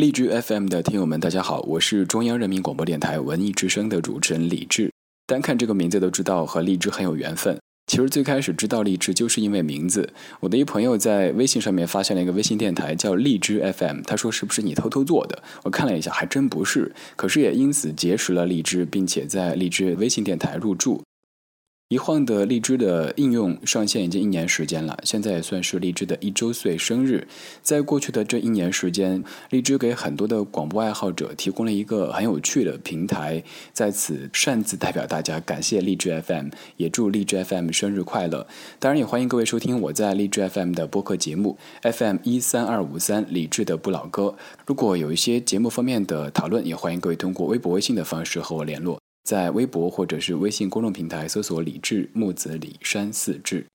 [0.00, 4.90] 荔枝 FM 的听友们，大家好，我是中央人民广播电台文艺之声的主持人李志。
[5.26, 7.58] 单看这个名字都知道和荔枝很有缘分。
[7.86, 10.10] 其实最开始知道荔枝就是因为名字。
[10.40, 15.42] 我的一朋友在微信上面发现了一个微信电台叫荔枝 FM，他说是不是你偷偷做的？
[15.64, 16.94] 我看了一下，还真不是。
[17.14, 21.02] 可是也因此结识了荔枝，并且在荔枝微信电台入驻。
[21.90, 27.26] 一晃的荔枝的应用上线已经一年时间了，现在也算是荔枝的一周岁生日。
[27.62, 38.46] 在过去的这一年时间，荔枝给很多的广播爱好者提供了一个很有趣的平台，在此擅自代表大家感谢荔枝 FM，也祝荔枝 FM 生日快乐。
[38.78, 44.36] 当然，也欢迎各位收听我在荔枝 FM 的播客节目 FM 一三二五三李志的不老歌。
[44.64, 49.00] 如果有一些节目方面的讨论，也欢迎各位通过微博、微信的方式和我联络。
[49.22, 53.66] 在微博或者是微信公众平台搜索“李志木子李山四志”。